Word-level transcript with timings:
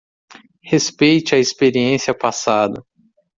Respeite 0.63 1.33
a 1.35 1.37
experiência 1.37 2.11
passada 2.11 2.83